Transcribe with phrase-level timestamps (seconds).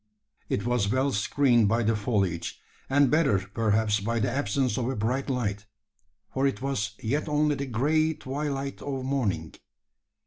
[0.49, 2.59] It was well screened by the foliage,
[2.89, 5.67] and better perhaps by the absence of a bright light:
[6.33, 9.53] for it was yet only the grey twilight of morning.